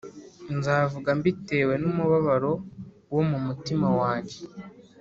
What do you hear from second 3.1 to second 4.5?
wo mu mutima wanjye